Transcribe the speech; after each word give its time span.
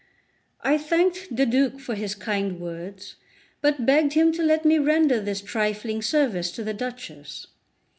I 0.61 0.79
thanked 0.79 1.27
the 1.35 1.45
Duke 1.45 1.79
for 1.79 1.93
his 1.93 2.15
kind 2.15 2.59
words, 2.59 3.17
but 3.61 3.85
begged 3.85 4.13
him 4.13 4.31
to 4.31 4.41
let 4.41 4.65
me 4.65 4.79
render 4.79 5.19
this 5.19 5.41
trifling 5.41 6.01
service 6.01 6.49
to 6.53 6.63
the 6.63 6.73
Duchess. 6.73 7.45